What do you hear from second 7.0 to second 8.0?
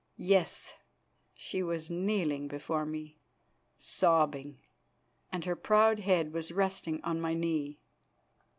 on my knee.